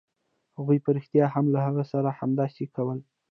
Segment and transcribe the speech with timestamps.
[0.57, 2.99] هغوی په رښتیا هم له هغه سره همداسې کول